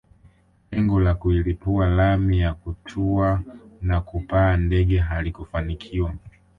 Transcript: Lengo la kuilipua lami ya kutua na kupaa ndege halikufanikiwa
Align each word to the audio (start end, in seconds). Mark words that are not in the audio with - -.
Lengo 0.71 0.99
la 0.99 1.13
kuilipua 1.15 1.87
lami 1.89 2.39
ya 2.39 2.53
kutua 2.53 3.41
na 3.81 4.01
kupaa 4.01 4.57
ndege 4.57 4.99
halikufanikiwa 4.99 6.13